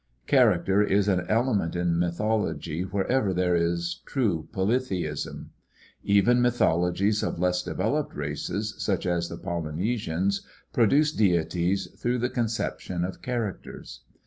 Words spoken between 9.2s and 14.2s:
the Polynesians pro duce deities through the conception of characters.